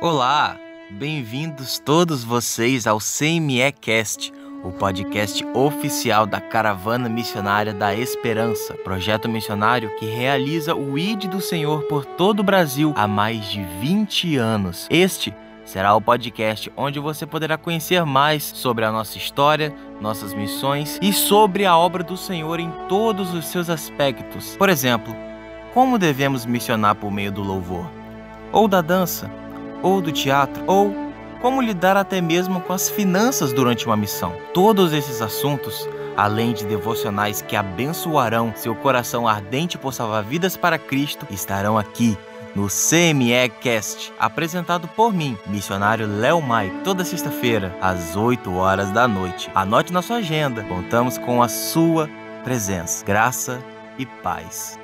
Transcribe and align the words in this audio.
Olá, 0.00 0.56
bem-vindos 0.92 1.80
todos 1.80 2.22
vocês 2.22 2.86
ao 2.86 2.98
CME-Cast, 2.98 4.32
o 4.62 4.70
podcast 4.70 5.44
oficial 5.52 6.24
da 6.24 6.40
Caravana 6.40 7.08
Missionária 7.08 7.74
da 7.74 7.92
Esperança, 7.92 8.74
projeto 8.84 9.28
missionário 9.28 9.90
que 9.96 10.06
realiza 10.06 10.72
o 10.72 10.96
ID 10.96 11.24
do 11.24 11.40
Senhor 11.40 11.82
por 11.88 12.04
todo 12.04 12.40
o 12.40 12.44
Brasil 12.44 12.94
há 12.96 13.08
mais 13.08 13.46
de 13.46 13.60
20 13.80 14.36
anos. 14.36 14.86
Este 14.88 15.34
será 15.64 15.92
o 15.96 16.00
podcast 16.00 16.72
onde 16.76 17.00
você 17.00 17.26
poderá 17.26 17.58
conhecer 17.58 18.06
mais 18.06 18.44
sobre 18.44 18.84
a 18.84 18.92
nossa 18.92 19.18
história, 19.18 19.74
nossas 20.00 20.32
missões 20.32 20.96
e 21.02 21.12
sobre 21.12 21.66
a 21.66 21.76
obra 21.76 22.04
do 22.04 22.16
Senhor 22.16 22.60
em 22.60 22.70
todos 22.88 23.34
os 23.34 23.46
seus 23.46 23.68
aspectos. 23.68 24.54
Por 24.56 24.68
exemplo, 24.68 25.12
como 25.74 25.98
devemos 25.98 26.46
missionar 26.46 26.94
por 26.94 27.10
meio 27.10 27.32
do 27.32 27.42
louvor, 27.42 27.90
ou 28.52 28.68
da 28.68 28.80
dança, 28.80 29.28
ou 29.82 30.00
do 30.00 30.12
teatro, 30.12 30.62
ou 30.66 30.94
como 31.40 31.62
lidar 31.62 31.96
até 31.96 32.20
mesmo 32.20 32.60
com 32.60 32.72
as 32.72 32.88
finanças 32.88 33.52
durante 33.52 33.86
uma 33.86 33.96
missão. 33.96 34.34
Todos 34.52 34.92
esses 34.92 35.22
assuntos, 35.22 35.88
além 36.16 36.52
de 36.52 36.64
devocionais 36.64 37.42
que 37.42 37.54
abençoarão 37.54 38.52
seu 38.56 38.74
coração 38.74 39.26
ardente 39.26 39.78
por 39.78 39.94
salvar 39.94 40.24
vidas 40.24 40.56
para 40.56 40.78
Cristo, 40.78 41.26
estarão 41.30 41.78
aqui 41.78 42.16
no 42.56 42.66
CME 42.66 43.48
Cast, 43.60 44.12
apresentado 44.18 44.88
por 44.88 45.12
mim, 45.12 45.38
missionário 45.46 46.08
Léo 46.08 46.40
Mai, 46.40 46.72
toda 46.82 47.04
sexta-feira, 47.04 47.76
às 47.80 48.16
8 48.16 48.52
horas 48.54 48.90
da 48.90 49.06
noite. 49.06 49.50
Anote 49.54 49.92
na 49.92 50.02
sua 50.02 50.16
agenda, 50.16 50.64
contamos 50.64 51.18
com 51.18 51.42
a 51.42 51.48
sua 51.48 52.08
presença. 52.42 53.04
Graça 53.04 53.62
e 53.96 54.06
paz. 54.06 54.78